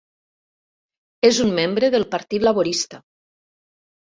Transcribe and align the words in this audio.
És 1.29 1.41
un 1.45 1.53
membre 1.59 1.91
del 1.97 2.07
Partit 2.17 2.47
Laborista. 2.49 3.03